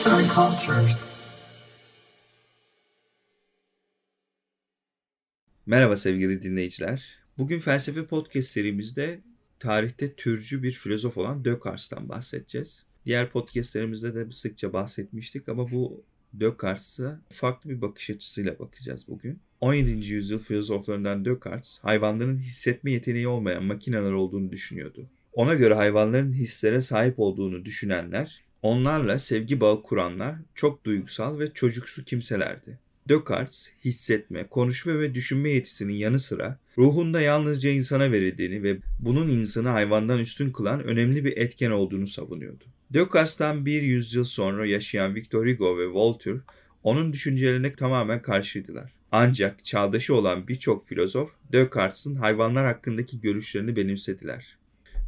[0.00, 1.06] Arts and Cultures.
[5.66, 7.04] Merhaba sevgili dinleyiciler.
[7.38, 9.20] Bugün felsefe podcast serimizde
[9.58, 12.84] tarihte türcü bir filozof olan Descartes'tan bahsedeceğiz.
[13.06, 19.40] Diğer podcastlerimizde de sıkça bahsetmiştik ama bu Descartes'a farklı bir bakış açısıyla bakacağız bugün.
[19.60, 20.12] 17.
[20.12, 25.10] yüzyıl filozoflarından Descartes, hayvanların hissetme yeteneği olmayan makineler olduğunu düşünüyordu.
[25.32, 32.04] Ona göre hayvanların hislere sahip olduğunu düşünenler, onlarla sevgi bağı kuranlar çok duygusal ve çocuksu
[32.04, 32.78] kimselerdi.
[33.08, 39.68] Descartes, hissetme, konuşma ve düşünme yetisinin yanı sıra ruhunda yalnızca insana verildiğini ve bunun insanı
[39.68, 42.64] hayvandan üstün kılan önemli bir etken olduğunu savunuyordu.
[42.90, 46.38] Descartes'tan bir yüzyıl sonra yaşayan Victor Hugo ve Voltaire
[46.82, 48.92] onun düşüncelerine tamamen karşıydılar.
[49.12, 54.56] Ancak çağdaşı olan birçok filozof Descartes'in hayvanlar hakkındaki görüşlerini benimsediler.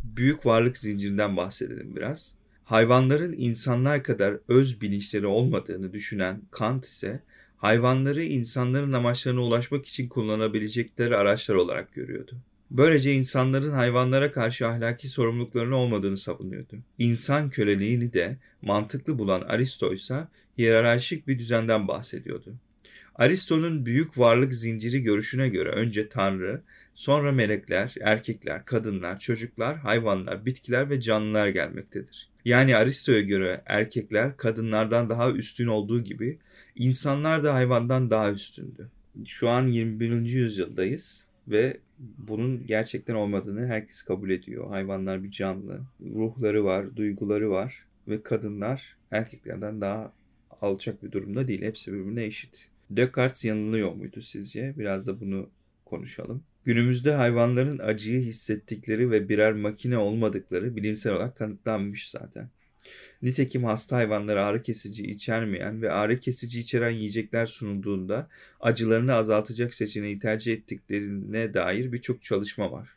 [0.05, 2.35] Büyük varlık zincirinden bahsedelim biraz.
[2.73, 7.23] Hayvanların insanlar kadar öz bilinçleri olmadığını düşünen Kant ise
[7.57, 12.37] hayvanları insanların amaçlarına ulaşmak için kullanabilecekleri araçlar olarak görüyordu.
[12.71, 16.77] Böylece insanların hayvanlara karşı ahlaki sorumluluklarının olmadığını savunuyordu.
[16.99, 22.55] İnsan köleliğini de mantıklı bulan Aristo ise hiyerarşik bir düzenden bahsediyordu.
[23.15, 26.63] Aristo'nun büyük varlık zinciri görüşüne göre önce Tanrı,
[26.95, 32.32] sonra melekler, erkekler, kadınlar, çocuklar, hayvanlar, bitkiler ve canlılar gelmektedir.
[32.45, 36.39] Yani Aristo'ya göre erkekler kadınlardan daha üstün olduğu gibi
[36.77, 38.91] insanlar da hayvandan daha üstündü.
[39.27, 40.11] Şu an 21.
[40.13, 44.69] yüzyıldayız ve bunun gerçekten olmadığını herkes kabul ediyor.
[44.69, 45.81] Hayvanlar bir canlı,
[46.15, 50.13] ruhları var, duyguları var ve kadınlar erkeklerden daha
[50.61, 51.63] alçak bir durumda değil.
[51.63, 52.69] Hepsi birbirine eşit.
[52.91, 54.75] Descartes yanılıyor muydu sizce?
[54.79, 55.51] Biraz da bunu
[55.85, 56.43] konuşalım.
[56.65, 62.51] Günümüzde hayvanların acıyı hissettikleri ve birer makine olmadıkları bilimsel olarak kanıtlanmış zaten.
[63.23, 68.29] Nitekim hasta hayvanlara ağrı kesici içermeyen ve ağrı kesici içeren yiyecekler sunulduğunda
[68.61, 72.89] acılarını azaltacak seçeneği tercih ettiklerine dair birçok çalışma var.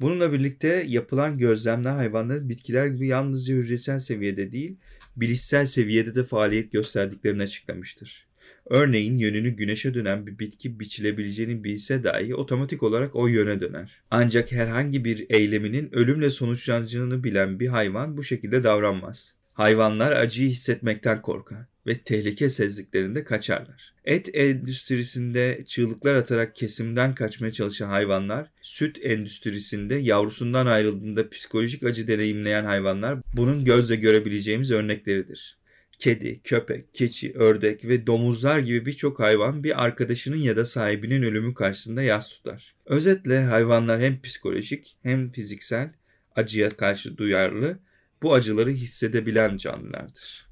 [0.00, 4.76] Bununla birlikte yapılan gözlemler hayvanların bitkiler gibi yalnızca hücresel seviyede değil,
[5.16, 8.29] bilişsel seviyede de faaliyet gösterdiklerini açıklamıştır.
[8.66, 14.00] Örneğin yönünü güneşe dönen bir bitki biçilebileceğini bilse dahi otomatik olarak o yöne döner.
[14.10, 19.34] Ancak herhangi bir eyleminin ölümle sonuçlanacağını bilen bir hayvan bu şekilde davranmaz.
[19.52, 23.94] Hayvanlar acıyı hissetmekten korkar ve tehlike sezdiklerinde kaçarlar.
[24.04, 32.64] Et endüstrisinde çığlıklar atarak kesimden kaçmaya çalışan hayvanlar, süt endüstrisinde yavrusundan ayrıldığında psikolojik acı deneyimleyen
[32.64, 35.59] hayvanlar bunun gözle görebileceğimiz örnekleridir.
[36.00, 41.54] Kedi, köpek, keçi, ördek ve domuzlar gibi birçok hayvan bir arkadaşının ya da sahibinin ölümü
[41.54, 42.74] karşısında yas tutar.
[42.86, 45.92] Özetle hayvanlar hem psikolojik hem fiziksel
[46.36, 47.78] acıya karşı duyarlı,
[48.22, 50.46] bu acıları hissedebilen canlılardır.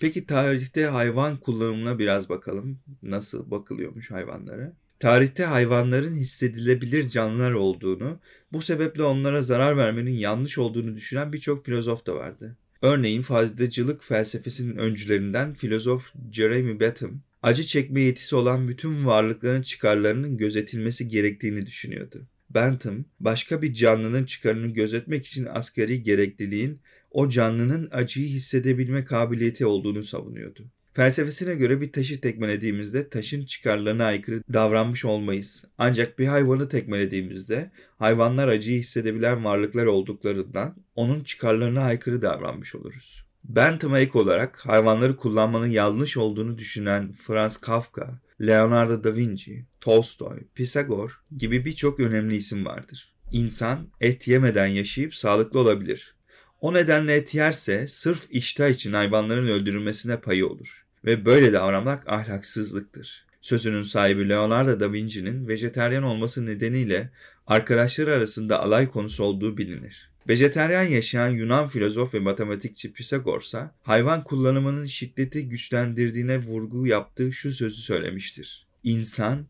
[0.00, 2.78] Peki tarihte hayvan kullanımına biraz bakalım.
[3.02, 4.72] Nasıl bakılıyormuş hayvanlara?
[4.98, 8.20] Tarihte hayvanların hissedilebilir canlılar olduğunu,
[8.52, 12.56] bu sebeple onlara zarar vermenin yanlış olduğunu düşünen birçok filozof da vardı.
[12.82, 21.08] Örneğin faydacılık felsefesinin öncülerinden filozof Jeremy Bentham, acı çekme yetisi olan bütün varlıkların çıkarlarının gözetilmesi
[21.08, 22.26] gerektiğini düşünüyordu.
[22.50, 26.80] Bentham, başka bir canlının çıkarını gözetmek için asgari gerekliliğin
[27.10, 30.70] o canlının acıyı hissedebilme kabiliyeti olduğunu savunuyordu.
[30.92, 35.64] Felsefesine göre bir taşı tekmelediğimizde taşın çıkarlarına aykırı davranmış olmayız.
[35.78, 43.24] Ancak bir hayvanı tekmelediğimizde hayvanlar acıyı hissedebilen varlıklar olduklarından onun çıkarlarına aykırı davranmış oluruz.
[43.44, 51.22] Bentham'a ek olarak hayvanları kullanmanın yanlış olduğunu düşünen Franz Kafka, Leonardo da Vinci, Tolstoy, Pisagor
[51.36, 53.12] gibi birçok önemli isim vardır.
[53.32, 56.14] İnsan et yemeden yaşayıp sağlıklı olabilir.
[56.60, 60.86] O nedenle et yerse sırf iştah için hayvanların öldürülmesine payı olur.
[61.04, 63.26] Ve böyle davranmak ahlaksızlıktır.
[63.40, 67.10] Sözünün sahibi Leonardo da Vinci'nin vejeteryan olması nedeniyle
[67.46, 70.10] arkadaşları arasında alay konusu olduğu bilinir.
[70.28, 77.82] Vejeteryan yaşayan Yunan filozof ve matematikçi Pisagorsa hayvan kullanımının şiddeti güçlendirdiğine vurgu yaptığı şu sözü
[77.82, 78.66] söylemiştir.
[78.84, 79.46] İnsan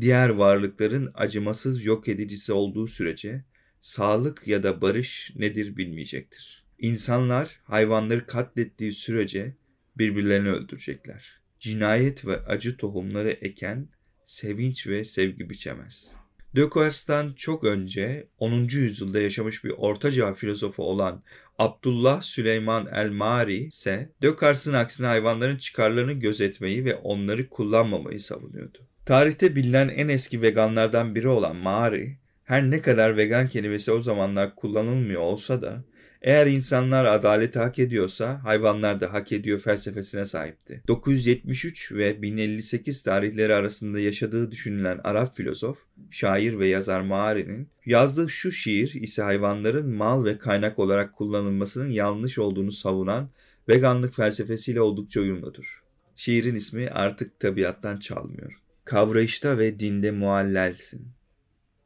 [0.00, 3.44] diğer varlıkların acımasız yok edicisi olduğu sürece
[3.82, 6.64] sağlık ya da barış nedir bilmeyecektir.
[6.78, 9.56] İnsanlar hayvanları katlettiği sürece
[9.98, 11.40] birbirlerini öldürecekler.
[11.58, 13.88] Cinayet ve acı tohumları eken
[14.24, 16.12] sevinç ve sevgi biçemez.
[16.56, 18.68] Descartes'tan çok önce 10.
[18.68, 21.22] yüzyılda yaşamış bir ortaçağ filozofu olan
[21.58, 28.78] Abdullah Süleyman el-Mari ise Descartes'in aksine hayvanların çıkarlarını gözetmeyi ve onları kullanmamayı savunuyordu.
[29.06, 34.54] Tarihte bilinen en eski veganlardan biri olan Mari, Her ne kadar vegan kelimesi o zamanlar
[34.54, 35.84] kullanılmıyor olsa da
[36.22, 40.82] eğer insanlar adaleti hak ediyorsa hayvanlar da hak ediyor felsefesine sahipti.
[40.88, 45.78] 973 ve 1058 tarihleri arasında yaşadığı düşünülen Arap filozof,
[46.10, 52.38] şair ve yazar Maari'nin yazdığı şu şiir ise hayvanların mal ve kaynak olarak kullanılmasının yanlış
[52.38, 53.30] olduğunu savunan
[53.68, 55.82] veganlık felsefesiyle oldukça uyumludur.
[56.16, 58.58] Şiirin ismi artık tabiattan çalmıyor.
[58.84, 61.06] Kavrayışta ve dinde muallelsin.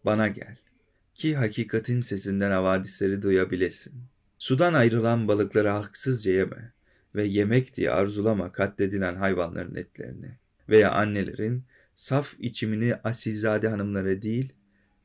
[0.06, 0.56] Bana gel
[1.14, 3.94] ki hakikatin sesinden havadisleri duyabilesin.
[4.38, 6.72] Sudan ayrılan balıkları haksızca yeme
[7.14, 10.38] ve yemek diye arzulama katledilen hayvanların etlerini
[10.68, 11.64] veya annelerin
[11.96, 14.52] saf içimini asilzade hanımlara değil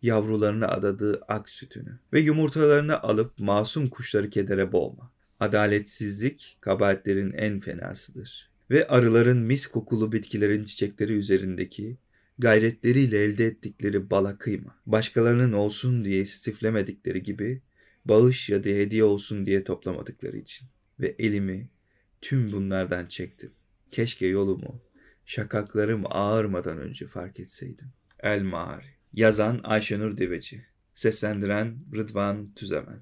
[0.01, 5.11] yavrularına adadığı ak sütünü ve yumurtalarını alıp masum kuşları kedere boğma.
[5.39, 8.51] Adaletsizlik kabahatlerin en fenasıdır.
[8.69, 11.97] Ve arıların mis kokulu bitkilerin çiçekleri üzerindeki
[12.41, 14.75] gayretleriyle elde ettikleri bala kıyma.
[14.85, 17.61] Başkalarının olsun diye istiflemedikleri gibi
[18.05, 20.67] bağış ya da hediye olsun diye toplamadıkları için.
[20.99, 21.69] Ve elimi
[22.21, 23.51] tüm bunlardan çektim.
[23.91, 24.81] Keşke yolumu,
[25.25, 27.87] şakaklarım ağırmadan önce fark etseydim.
[28.19, 33.01] El Mağari Yazan Ayşenur Deveci Seslendiren Rıdvan Tüzemen